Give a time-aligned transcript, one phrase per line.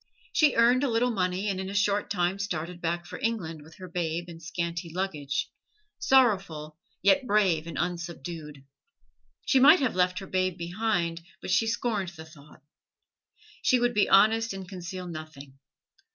[0.33, 3.75] She earned a little money and in a short time started back for England with
[3.75, 5.47] her babe and scanty luggage
[5.99, 8.65] sorrowful, yet brave and unsubdued.
[9.45, 12.63] She might have left her babe behind, but she scorned the thought.
[13.61, 15.59] She would be honest and conceal nothing.